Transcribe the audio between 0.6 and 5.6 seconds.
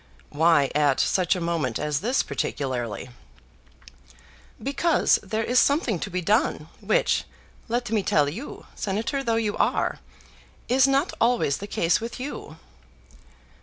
at such a moment as this particularly?" "Because there is